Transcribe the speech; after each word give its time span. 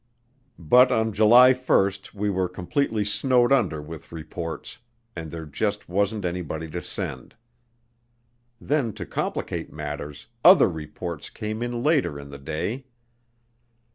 But 0.57 0.89
by 0.89 1.03
July 1.11 1.53
1 1.53 1.91
we 2.15 2.31
were 2.31 2.49
completely 2.49 3.05
snowed 3.05 3.51
under 3.51 3.83
with 3.83 4.11
reports, 4.11 4.79
and 5.15 5.29
there 5.29 5.45
just 5.45 5.87
wasn't 5.87 6.25
anybody 6.25 6.67
to 6.71 6.81
send. 6.81 7.35
Then, 8.59 8.93
to 8.93 9.05
complicate 9.05 9.71
matters, 9.71 10.25
other 10.43 10.67
reports 10.69 11.29
came 11.29 11.61
in 11.61 11.83
later 11.83 12.19
in 12.19 12.31
the 12.31 12.39
day. 12.39 12.85